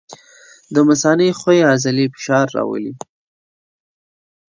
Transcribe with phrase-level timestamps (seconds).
[0.73, 2.93] د مثانې ښویې عضلې فشار راولي.